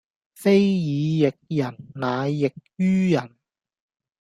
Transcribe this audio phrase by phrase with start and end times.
[0.33, 1.31] 非以役
[1.61, 3.35] 人乃役於人